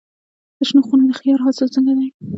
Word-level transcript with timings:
د 0.57 0.59
شنو 0.67 0.81
خونو 0.87 1.03
د 1.09 1.11
خیار 1.19 1.39
حاصل 1.45 1.67
څنګه 1.75 1.93
دی؟ 1.99 2.07